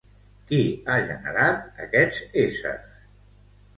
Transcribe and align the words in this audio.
Qui 0.51 0.61
ha 0.87 0.95
generat 1.11 1.83
aquests 1.85 2.25
éssers? 2.47 3.05